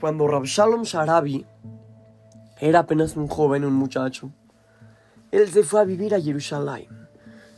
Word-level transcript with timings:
Cuando 0.00 0.28
Rab 0.28 0.44
Shalom 0.44 0.82
Sharabi 0.82 1.44
era 2.60 2.80
apenas 2.80 3.16
un 3.16 3.26
joven, 3.26 3.64
un 3.64 3.74
muchacho, 3.74 4.30
él 5.30 5.48
se 5.48 5.62
fue 5.62 5.80
a 5.80 5.84
vivir 5.84 6.14
a 6.14 6.20
Jerusalén. 6.20 6.86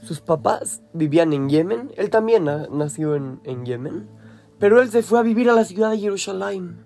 Sus 0.03 0.21
papás 0.21 0.83
vivían 0.93 1.33
en 1.33 1.49
Yemen, 1.49 1.93
él 1.97 2.11
también 2.11 2.45
nació 2.45 3.17
en, 3.17 3.41
en 3.45 3.67
Yemen, 3.67 4.09
pero 4.59 4.81
él 4.81 4.91
se 4.91 5.03
fue 5.03 5.19
a 5.19 5.23
vivir 5.23 5.51
a 5.51 5.55
la 5.55 5.65
ciudad 5.65 5.91
de 5.91 5.99
Jerusalén. 5.99 6.85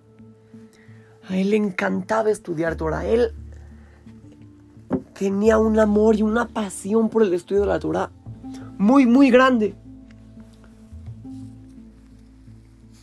A 1.28 1.36
él 1.36 1.50
le 1.50 1.56
encantaba 1.56 2.30
estudiar 2.30 2.76
Torah. 2.76 3.06
Él 3.06 3.32
tenía 5.14 5.58
un 5.58 5.78
amor 5.78 6.16
y 6.16 6.22
una 6.22 6.48
pasión 6.48 7.08
por 7.08 7.22
el 7.22 7.32
estudio 7.32 7.62
de 7.62 7.68
la 7.68 7.78
Torah 7.78 8.10
muy, 8.78 9.06
muy 9.06 9.30
grande. 9.30 9.76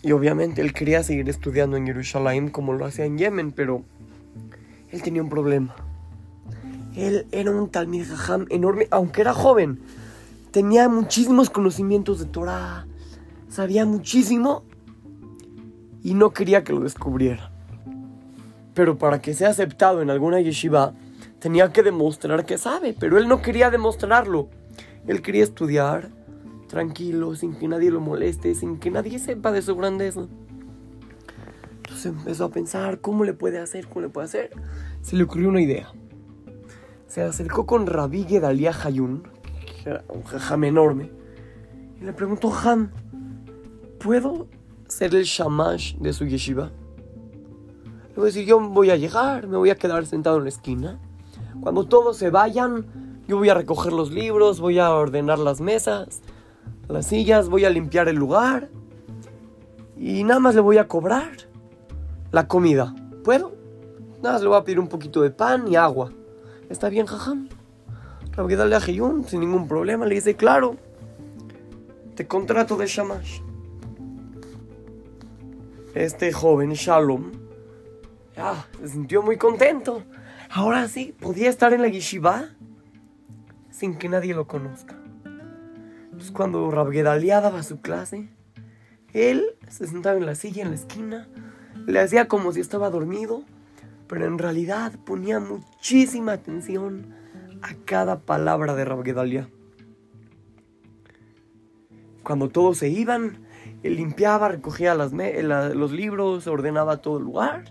Y 0.09 0.11
obviamente 0.11 0.61
él 0.61 0.73
quería 0.73 1.03
seguir 1.03 1.29
estudiando 1.29 1.77
en 1.77 1.85
Jerusalén 1.85 2.49
como 2.49 2.73
lo 2.73 2.83
hacía 2.83 3.05
en 3.05 3.19
Yemen, 3.19 3.51
pero 3.51 3.83
él 4.89 5.03
tenía 5.03 5.21
un 5.21 5.29
problema. 5.29 5.75
Él 6.95 7.27
era 7.31 7.51
un 7.51 7.69
Talmid 7.69 8.07
Jajam 8.07 8.47
enorme, 8.49 8.87
aunque 8.89 9.21
era 9.21 9.35
joven. 9.35 9.79
Tenía 10.49 10.89
muchísimos 10.89 11.51
conocimientos 11.51 12.17
de 12.17 12.25
Torah, 12.25 12.87
sabía 13.49 13.85
muchísimo 13.85 14.63
y 16.01 16.15
no 16.15 16.31
quería 16.31 16.63
que 16.63 16.73
lo 16.73 16.79
descubriera. 16.79 17.51
Pero 18.73 18.97
para 18.97 19.21
que 19.21 19.35
sea 19.35 19.49
aceptado 19.49 20.01
en 20.01 20.09
alguna 20.09 20.41
yeshiva, 20.41 20.95
tenía 21.37 21.71
que 21.71 21.83
demostrar 21.83 22.47
que 22.47 22.57
sabe, 22.57 22.95
pero 22.99 23.19
él 23.19 23.27
no 23.27 23.43
quería 23.43 23.69
demostrarlo. 23.69 24.49
Él 25.05 25.21
quería 25.21 25.43
estudiar 25.43 26.09
tranquilo, 26.69 27.35
sin 27.35 27.55
que 27.55 27.67
nadie 27.67 27.91
lo 27.91 27.99
moleste, 27.99 28.55
sin 28.55 28.79
que 28.79 28.89
nadie 28.91 29.19
sepa 29.19 29.51
de 29.51 29.61
su 29.61 29.75
grandeza. 29.75 30.27
Entonces 31.77 32.05
empezó 32.05 32.45
a 32.45 32.49
pensar 32.49 33.01
cómo 33.01 33.25
le 33.25 33.33
puede 33.33 33.59
hacer, 33.59 33.87
cómo 33.87 34.01
le 34.01 34.09
puede 34.09 34.25
hacer. 34.25 34.51
Se 35.01 35.17
le 35.17 35.23
ocurrió 35.23 35.49
una 35.49 35.61
idea. 35.61 35.91
Se 37.07 37.23
acercó 37.23 37.65
con 37.65 37.87
Rabí 37.87 38.23
Gedalia 38.23 38.71
Hayun, 38.83 39.23
que 39.83 39.99
un 40.07 40.23
jajam 40.23 40.63
enorme, 40.63 41.11
y 41.99 42.05
le 42.05 42.13
preguntó, 42.13 42.53
Ham, 42.53 42.91
¿puedo 43.99 44.47
ser 44.87 45.15
el 45.15 45.23
shamash 45.23 45.95
de 45.97 46.13
su 46.13 46.25
yeshiva? 46.25 46.71
Le 48.09 48.15
voy 48.15 48.23
a 48.23 48.25
decir, 48.25 48.45
yo 48.45 48.59
voy 48.59 48.91
a 48.91 48.95
llegar, 48.95 49.47
me 49.47 49.57
voy 49.57 49.71
a 49.71 49.75
quedar 49.75 50.05
sentado 50.05 50.37
en 50.37 50.43
la 50.43 50.49
esquina. 50.49 50.99
Cuando 51.61 51.85
todos 51.85 52.17
se 52.17 52.29
vayan, 52.29 52.85
yo 53.27 53.37
voy 53.37 53.49
a 53.49 53.53
recoger 53.53 53.91
los 53.91 54.11
libros, 54.11 54.59
voy 54.59 54.79
a 54.79 54.91
ordenar 54.91 55.39
las 55.39 55.61
mesas, 55.61 56.21
las 56.89 57.05
sillas, 57.05 57.49
voy 57.49 57.65
a 57.65 57.69
limpiar 57.69 58.07
el 58.09 58.15
lugar 58.15 58.69
y 59.95 60.23
nada 60.23 60.39
más 60.39 60.55
le 60.55 60.61
voy 60.61 60.77
a 60.77 60.87
cobrar 60.87 61.31
la 62.31 62.47
comida. 62.47 62.95
¿Puedo? 63.23 63.53
Nada 64.21 64.33
más 64.33 64.41
le 64.41 64.47
voy 64.47 64.57
a 64.57 64.63
pedir 64.63 64.79
un 64.79 64.87
poquito 64.87 65.21
de 65.21 65.29
pan 65.29 65.67
y 65.67 65.75
agua. 65.75 66.11
¿Está 66.69 66.89
bien, 66.89 67.05
jajam? 67.05 67.49
Rabgedal 68.31 68.73
a 68.73 68.79
Jeyun, 68.79 69.23
sin 69.25 69.41
ningún 69.41 69.67
problema, 69.67 70.05
le 70.05 70.15
dice, 70.15 70.35
claro, 70.35 70.77
te 72.15 72.27
contrato 72.27 72.77
de 72.77 72.87
Shamash. 72.87 73.41
Este 75.95 76.31
joven, 76.31 76.71
Shalom, 76.73 77.31
se 78.79 78.87
sintió 78.89 79.21
muy 79.21 79.37
contento. 79.37 80.03
Ahora 80.49 80.87
sí, 80.87 81.15
podía 81.19 81.49
estar 81.49 81.73
en 81.73 81.81
la 81.81 81.87
yeshiva 81.87 82.49
sin 83.71 83.97
que 83.97 84.09
nadie 84.09 84.33
lo 84.33 84.47
conozca. 84.47 84.98
Entonces 86.19 86.35
cuando 86.35 86.69
Rabgedalia 86.69 87.39
daba 87.39 87.63
su 87.63 87.79
clase, 87.79 88.27
él 89.13 89.55
se 89.69 89.87
sentaba 89.87 90.17
en 90.17 90.25
la 90.25 90.35
silla 90.35 90.63
en 90.63 90.71
la 90.71 90.75
esquina, 90.75 91.29
le 91.87 91.97
hacía 92.01 92.27
como 92.27 92.51
si 92.51 92.59
estaba 92.59 92.89
dormido, 92.89 93.45
pero 94.05 94.25
en 94.25 94.37
realidad 94.37 94.91
ponía 95.05 95.39
muchísima 95.39 96.33
atención 96.33 97.15
a 97.61 97.73
cada 97.85 98.19
palabra 98.19 98.75
de 98.75 98.83
Rabgedalia. 98.83 99.49
Cuando 102.21 102.49
todos 102.49 102.79
se 102.79 102.89
iban, 102.89 103.47
él 103.81 103.95
limpiaba, 103.95 104.49
recogía 104.49 104.95
los 104.95 105.93
libros, 105.93 106.47
ordenaba 106.47 106.97
todo 106.97 107.19
el 107.19 107.23
lugar 107.23 107.63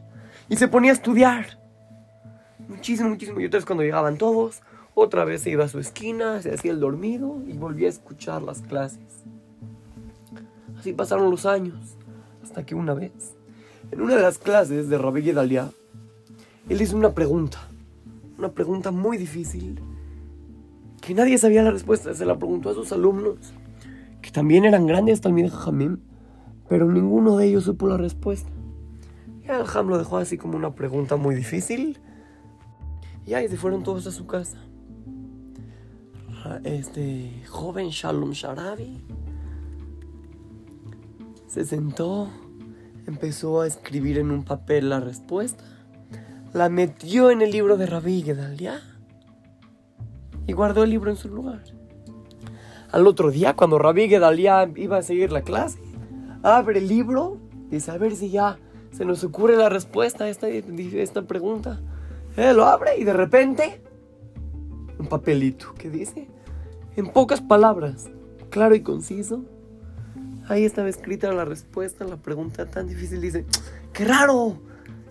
y 0.49 0.57
se 0.57 0.69
ponía 0.69 0.93
a 0.93 0.95
estudiar. 0.95 1.61
Muchísimo, 2.67 3.11
muchísimo. 3.11 3.41
Y 3.41 3.45
entonces 3.45 3.67
cuando 3.67 3.85
llegaban 3.85 4.17
todos, 4.17 4.63
otra 4.99 5.25
vez 5.25 5.43
se 5.43 5.51
iba 5.51 5.65
a 5.65 5.69
su 5.69 5.79
esquina, 5.79 6.43
se 6.43 6.53
hacía 6.53 6.73
el 6.73 6.81
dormido 6.81 7.43
y 7.47 7.53
volvía 7.53 7.87
a 7.87 7.91
escuchar 7.91 8.43
las 8.43 8.63
clases. 8.63 9.25
Así 10.79 10.93
pasaron 10.93 11.31
los 11.31 11.47
años, 11.47 11.97
hasta 12.43 12.65
que 12.67 12.75
una 12.75 12.95
vez, 12.95 13.37
en 13.91 14.01
una 14.01 14.17
de 14.17 14.23
las 14.23 14.39
clases 14.39 14.89
de 14.89 14.99
Rabbi 14.99 15.23
Gedalia, 15.23 15.71
él 16.69 16.83
hizo 16.83 16.97
una 16.97 17.15
pregunta, 17.15 17.59
una 18.39 18.51
pregunta 18.51 18.91
muy 18.91 19.17
difícil, 19.17 19.81
que 21.01 21.15
nadie 21.15 21.39
sabía 21.39 21.63
la 21.63 21.71
respuesta. 21.71 22.15
Se 22.15 22.27
la 22.27 22.37
preguntó 22.37 22.71
a 22.71 22.75
sus 22.75 22.93
alumnos, 22.93 23.37
que 24.21 24.31
también 24.31 24.65
eran 24.65 24.87
grandes 24.87 25.21
también 25.21 25.49
Jamim, 25.49 25.99
pero 26.69 26.91
ninguno 26.91 27.37
de 27.37 27.47
ellos 27.47 27.65
supo 27.65 27.89
la 27.89 27.97
respuesta. 27.97 28.51
Y 29.43 29.51
el 29.51 29.65
Ham 29.75 29.89
lo 29.89 29.97
dejó 29.97 30.19
así 30.19 30.37
como 30.37 30.57
una 30.57 30.75
pregunta 30.75 31.17
muy 31.17 31.35
difícil. 31.35 31.99
Y 33.25 33.35
ahí 33.35 33.49
se 33.49 33.57
fueron 33.57 33.83
todos 33.83 34.07
a 34.07 34.11
su 34.11 34.27
casa 34.27 34.59
este 36.65 37.43
joven 37.49 37.89
Shalom 37.89 38.33
Sharabi 38.33 39.03
se 41.47 41.65
sentó, 41.65 42.29
empezó 43.07 43.63
a 43.63 43.67
escribir 43.67 44.19
en 44.19 44.31
un 44.31 44.45
papel 44.45 44.91
la 44.91 45.01
respuesta, 45.01 45.65
la 46.53 46.69
metió 46.69 47.31
en 47.31 47.43
el 47.43 47.51
libro 47.51 47.77
de 47.77 47.87
Rabí 47.87 48.23
Gedalia 48.23 48.81
y 50.47 50.53
guardó 50.53 50.85
el 50.85 50.91
libro 50.91 51.11
en 51.11 51.17
su 51.17 51.29
lugar. 51.29 51.63
Al 52.91 53.07
otro 53.07 53.31
día, 53.31 53.55
cuando 53.55 53.79
Rabí 53.79 54.09
Gedalia 54.09 54.71
iba 54.77 54.99
a 54.99 55.03
seguir 55.03 55.33
la 55.33 55.43
clase, 55.43 55.79
abre 56.43 56.79
el 56.79 56.89
libro 56.89 57.39
y 57.71 57.77
dice, 57.77 57.91
a 57.91 57.99
ver 57.99 58.15
si 58.17 58.31
ya 58.31 58.59
se 58.93 59.05
nos 59.05 59.25
ocurre 59.25 59.57
la 59.57 59.69
respuesta 59.69 60.25
a 60.25 60.29
esta, 60.29 60.49
esta 60.49 61.23
pregunta. 61.23 61.81
Él 62.37 62.57
lo 62.57 62.65
abre 62.65 62.99
y 62.99 63.05
de 63.05 63.13
repente 63.13 63.83
papelito 65.09 65.75
que 65.75 65.91
dice, 65.91 66.29
en 66.97 67.09
pocas 67.09 67.41
palabras, 67.41 68.09
claro 68.51 68.75
y 68.75 68.83
conciso, 68.83 69.45
ahí 70.49 70.65
estaba 70.65 70.89
escrita 70.89 71.33
la 71.33 71.45
respuesta 71.45 72.05
a 72.05 72.09
la 72.09 72.17
pregunta 72.17 72.67
tan 72.67 72.89
difícil. 72.89 73.21
Dice, 73.21 73.45
¡qué 73.93 74.05
raro! 74.05 74.59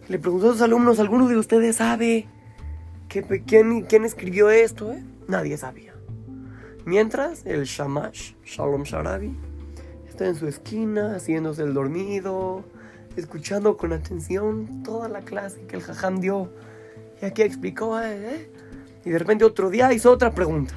Le 0.07 0.19
preguntó 0.19 0.50
a 0.50 0.53
sus 0.53 0.62
alumnos, 0.62 1.00
¿alguno 1.00 1.28
de 1.28 1.38
ustedes 1.38 1.78
sabe 1.78 2.28
quién, 3.09 3.84
quién 3.84 4.06
escribió 4.06 4.50
esto? 4.50 4.91
Eh? 4.94 5.03
Nadie 5.28 5.57
sabía. 5.57 5.94
Mientras 6.86 7.46
el 7.46 7.66
Shamash, 7.66 8.34
Shalom 8.46 8.84
Sharabi, 8.84 9.36
está 10.07 10.28
en 10.28 10.36
su 10.36 10.47
esquina 10.47 11.16
haciéndose 11.16 11.63
el 11.63 11.74
dormido, 11.74 12.63
escuchando 13.18 13.75
con 13.75 13.91
atención 13.91 14.84
toda 14.84 15.09
la 15.09 15.22
clase 15.22 15.66
que 15.68 15.75
el 15.75 15.81
Jajam 15.81 16.22
dio. 16.22 16.50
Y 17.22 17.25
aquí 17.25 17.41
explicó, 17.41 18.00
¿eh? 18.02 18.50
Y 19.07 19.09
de 19.09 19.19
repente 19.19 19.45
otro 19.45 19.69
día 19.69 19.94
hizo 19.94 20.12
otra 20.12 20.31
pregunta. 20.31 20.73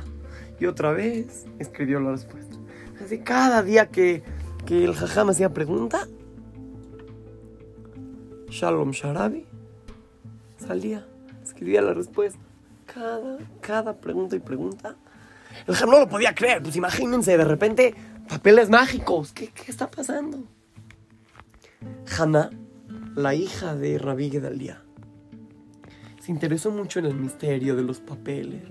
Y 0.60 0.66
otra 0.66 0.92
vez 0.92 1.46
escribió 1.58 1.98
la 1.98 2.12
respuesta. 2.12 2.56
Así 3.04 3.18
cada 3.18 3.60
día 3.64 3.88
que, 3.88 4.22
que 4.66 4.84
el 4.84 4.94
jajam 4.94 5.30
hacía 5.30 5.52
pregunta, 5.52 6.06
Shalom 8.48 8.92
Sharabi 8.92 9.46
salía, 10.64 11.08
escribía 11.42 11.82
la 11.82 11.92
respuesta. 11.92 12.38
Cada, 12.86 13.38
cada 13.60 13.96
pregunta 13.96 14.36
y 14.36 14.38
pregunta. 14.38 14.94
El 15.66 15.74
jajam 15.74 15.91
no 15.91 15.98
lo 15.98 16.08
podía 16.08 16.32
creer. 16.32 16.62
Pues 16.62 16.76
imagínense, 16.76 17.36
de 17.36 17.44
repente, 17.44 17.97
papeles 18.28 18.71
mágicos. 18.71 19.33
¿Qué, 19.33 19.48
qué 19.48 19.72
está 19.72 19.91
pasando? 19.91 20.44
Hannah, 22.16 22.50
la 23.16 23.34
hija 23.34 23.74
de 23.74 23.98
Rabí 23.98 24.30
Gedalía, 24.30 24.84
se 26.21 26.31
interesó 26.31 26.71
mucho 26.71 26.99
en 26.99 27.07
el 27.07 27.15
misterio 27.15 27.75
de 27.75 27.83
los 27.83 27.99
papeles. 27.99 28.63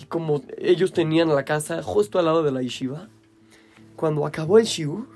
Y 0.00 0.04
como 0.04 0.42
ellos 0.58 0.92
tenían 0.92 1.34
la 1.34 1.44
casa 1.44 1.82
justo 1.82 2.18
al 2.18 2.26
lado 2.26 2.42
de 2.42 2.52
la 2.52 2.62
yeshiva, 2.62 3.08
cuando 3.96 4.26
acabó 4.26 4.58
el 4.58 4.66
shiur, 4.66 5.08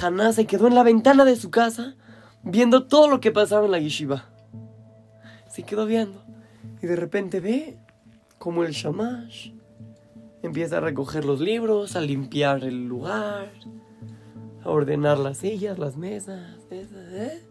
Haná 0.00 0.32
se 0.32 0.46
quedó 0.46 0.66
en 0.66 0.74
la 0.74 0.82
ventana 0.82 1.24
de 1.24 1.36
su 1.36 1.50
casa 1.50 1.96
viendo 2.42 2.86
todo 2.86 3.08
lo 3.08 3.20
que 3.20 3.30
pasaba 3.30 3.64
en 3.64 3.72
la 3.72 3.78
yeshiva. 3.78 4.26
Se 5.48 5.62
quedó 5.62 5.86
viendo 5.86 6.22
y 6.82 6.86
de 6.86 6.96
repente 6.96 7.40
ve 7.40 7.78
como 8.38 8.64
el 8.64 8.72
shamash 8.72 9.52
empieza 10.42 10.78
a 10.78 10.80
recoger 10.80 11.24
los 11.24 11.40
libros, 11.40 11.96
a 11.96 12.00
limpiar 12.00 12.62
el 12.64 12.86
lugar, 12.86 13.50
a 14.62 14.68
ordenar 14.68 15.18
las 15.18 15.38
sillas, 15.38 15.78
las 15.78 15.96
mesas, 15.96 16.58
¿eh? 16.70 17.42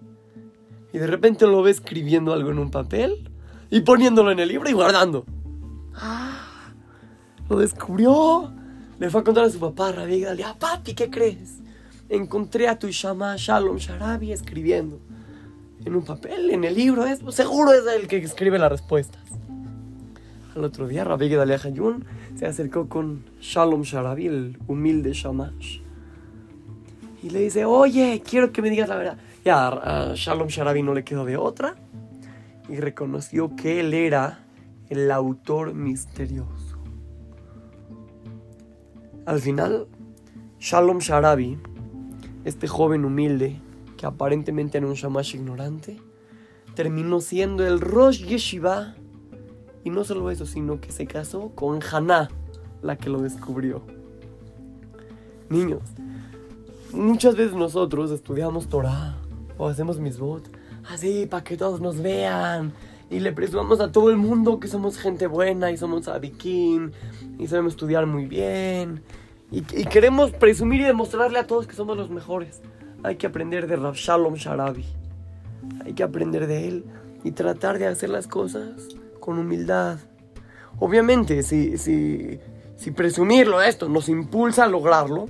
Y 0.98 1.00
de 1.00 1.06
repente 1.06 1.46
lo 1.46 1.62
ve 1.62 1.70
escribiendo 1.70 2.34
algo 2.34 2.50
en 2.50 2.58
un 2.58 2.72
papel 2.72 3.30
y 3.70 3.82
poniéndolo 3.82 4.32
en 4.32 4.40
el 4.40 4.48
libro 4.48 4.68
y 4.68 4.74
guardando. 4.74 5.26
¡Ah! 5.94 6.72
Lo 7.48 7.60
descubrió. 7.60 8.52
le 8.98 9.12
fue 9.12 9.22
a 9.22 9.24
contar 9.24 9.44
a 9.44 9.50
su 9.52 9.60
papá, 9.60 9.92
Rabbi 9.92 10.22
Gedalia, 10.22 10.56
papi, 10.58 10.96
¿qué 10.96 11.12
crees? 11.12 11.60
Encontré 12.10 12.68
a 12.68 12.80
tu 12.80 12.88
Shama 12.88 13.36
Shalom 13.38 13.78
Sharabi 13.78 14.32
escribiendo 14.32 15.00
en 15.86 15.96
un 15.96 16.02
papel, 16.04 16.50
en 16.50 16.64
el 16.64 16.74
libro, 16.74 17.06
es, 17.06 17.20
seguro 17.30 17.74
es 17.74 17.84
el 17.86 18.08
que 18.08 18.18
escribe 18.18 18.58
las 18.58 18.72
respuestas. 18.72 19.22
Al 20.56 20.64
otro 20.64 20.88
día, 20.88 21.04
Rabbi 21.04 21.30
Gedalia 21.30 21.60
Hayun 21.64 22.06
se 22.40 22.48
acercó 22.48 22.90
con 22.90 23.24
Shalom 23.40 23.84
Sharabi, 23.84 24.26
el 24.26 24.58
humilde 24.66 25.14
Shamash, 25.14 25.78
y 27.22 27.30
le 27.30 27.42
dice, 27.42 27.66
oye, 27.66 28.24
quiero 28.28 28.52
que 28.52 28.64
me 28.64 28.72
digas 28.72 28.90
la 28.90 28.96
verdad. 28.96 29.18
A 29.50 30.12
Shalom 30.14 30.48
Sharabi 30.48 30.84
no 30.84 30.94
le 30.94 31.06
quedó 31.06 31.24
de 31.24 31.38
otra 31.38 31.76
y 32.68 32.76
reconoció 32.78 33.56
que 33.56 33.80
él 33.80 33.94
era 33.94 34.46
el 34.90 35.10
autor 35.10 35.74
misterioso. 35.74 36.78
Al 39.26 39.40
final, 39.40 39.88
Shalom 40.60 40.98
Sharabi, 40.98 41.58
este 42.44 42.68
joven 42.68 43.06
humilde 43.06 43.62
que 43.96 44.06
aparentemente 44.06 44.80
era 44.80 44.88
un 44.88 44.96
shamash 44.96 45.36
ignorante, 45.36 45.98
terminó 46.76 47.22
siendo 47.22 47.66
el 47.66 47.80
Rosh 47.80 48.26
Yeshiva 48.26 48.96
y 49.86 49.90
no 49.92 50.04
solo 50.04 50.30
eso, 50.30 50.46
sino 50.46 50.82
que 50.82 50.92
se 50.92 51.08
casó 51.08 51.52
con 51.56 51.80
Haná, 51.82 52.28
la 52.82 52.98
que 52.98 53.10
lo 53.10 53.22
descubrió. 53.22 53.82
Niños, 55.50 55.84
muchas 56.92 57.38
veces 57.38 57.56
nosotros 57.56 58.12
estudiamos 58.12 58.68
Torah 58.68 59.16
o 59.58 59.68
hacemos 59.68 60.00
misbot 60.00 60.50
así 60.90 61.26
para 61.26 61.44
que 61.44 61.58
todos 61.58 61.82
nos 61.82 62.02
vean 62.02 62.74
y 63.10 63.20
le 63.20 63.32
presumamos 63.32 63.80
a 63.80 63.92
todo 63.92 64.10
el 64.10 64.18
mundo 64.18 64.60
que 64.60 64.68
somos 64.68 64.98
gente 64.98 65.28
buena 65.28 65.72
y 65.72 65.78
somos 65.78 66.08
adikim 66.08 66.92
y 67.40 67.48
sabemos 67.48 67.74
estudiar 67.74 68.06
muy 68.06 68.26
bien 68.26 69.02
y, 69.52 69.60
y, 69.60 69.86
queremos 69.86 70.32
presumir 70.32 70.82
y 70.82 70.84
demostrarle 70.84 71.40
a 71.40 71.48
todos 71.48 71.68
que 71.68 71.74
somos 71.74 71.96
los 71.96 72.10
mejores. 72.10 72.62
Hay 73.04 73.16
que 73.16 73.28
aprender 73.28 73.68
de 73.68 73.78
Rav 73.78 73.96
Shalom 73.96 74.34
Sharabi. 74.34 74.84
Hay 75.86 75.94
que 75.94 76.04
aprender 76.04 76.48
de 76.48 76.68
él 76.68 76.86
y 77.24 77.32
tratar 77.32 77.80
de 77.80 77.88
hacer 77.88 78.10
las 78.10 78.28
cosas 78.28 78.90
con 79.22 79.40
humildad. 79.40 80.00
Obviamente, 80.80 81.44
si, 81.44 81.78
si, 81.78 82.40
si 82.76 82.92
presumirlo 82.92 83.62
esto 83.62 83.88
nos 83.88 84.10
impulsa 84.10 84.66
a 84.66 84.68
lograrlo, 84.68 85.28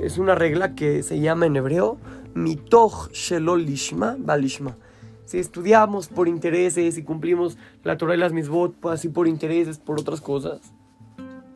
es 0.00 0.18
una 0.18 0.36
regla 0.36 0.74
que 0.74 1.02
se 1.02 1.18
llama 1.18 1.46
en 1.46 1.56
hebreo 1.56 1.98
mitoch 2.36 3.10
shelol 3.12 3.64
lishma 3.64 4.16
balishma. 4.18 4.76
Si 5.24 5.38
estudiamos 5.38 6.06
por 6.08 6.28
intereses 6.28 6.98
y 6.98 7.02
cumplimos 7.02 7.58
la 7.82 7.96
Torah 7.96 8.14
y 8.14 8.18
las 8.18 8.32
misbot, 8.32 8.74
pues 8.74 8.94
así 8.94 9.08
por 9.08 9.26
intereses, 9.26 9.78
por 9.78 9.98
otras 9.98 10.20
cosas, 10.20 10.60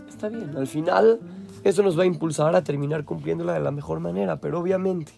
está 0.09 0.29
bien. 0.29 0.57
Al 0.57 0.67
final, 0.67 1.21
eso 1.63 1.83
nos 1.83 1.97
va 1.97 2.03
a 2.03 2.07
impulsar 2.07 2.57
a 2.57 2.65
terminar 2.65 3.05
cumpliéndola 3.05 3.55
de 3.55 3.61
la 3.61 3.71
mejor 3.71 4.01
manera, 4.01 4.41
pero 4.41 4.59
obviamente 4.59 5.13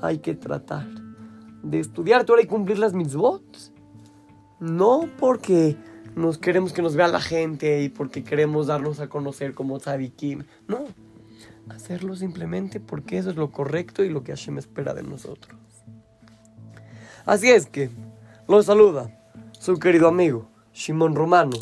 hay 0.00 0.18
que 0.18 0.34
tratar 0.34 0.86
de 1.62 1.80
estudiar 1.80 2.24
Torah 2.24 2.40
y 2.40 2.46
cumplir 2.46 2.78
las 2.78 2.94
mitzvot. 2.94 3.42
No 4.60 5.08
porque 5.18 5.76
nos 6.16 6.38
queremos 6.38 6.72
que 6.72 6.82
nos 6.82 6.96
vea 6.96 7.08
la 7.08 7.20
gente 7.20 7.82
y 7.82 7.90
porque 7.90 8.24
queremos 8.24 8.68
darnos 8.68 8.98
a 9.00 9.08
conocer 9.08 9.54
como 9.54 9.78
tzadikim. 9.78 10.44
No, 10.66 10.86
hacerlo 11.70 12.16
simplemente 12.16 12.80
porque 12.80 13.18
eso 13.18 13.30
es 13.30 13.36
lo 13.36 13.50
correcto 13.50 14.04
y 14.04 14.08
lo 14.08 14.22
que 14.22 14.32
Hashem 14.32 14.58
espera 14.58 14.94
de 14.94 15.02
nosotros. 15.02 15.58
Así 17.24 17.50
es 17.50 17.66
que, 17.66 17.90
lo 18.46 18.62
saluda 18.62 19.14
su 19.58 19.78
querido 19.78 20.08
amigo 20.08 20.48
Shimon 20.72 21.14
Romano 21.14 21.58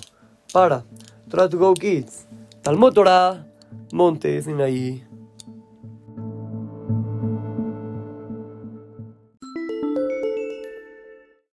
para 0.53 0.85
Try 1.29 1.49
to 1.49 1.59
Go 1.59 1.75
Kids, 1.75 2.27
Talmud 2.63 2.93
Torah, 2.93 3.47
Monte 3.93 4.41
Sinaí. 4.43 5.06